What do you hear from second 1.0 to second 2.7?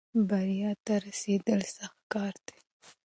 رسېدل سخت کار دی.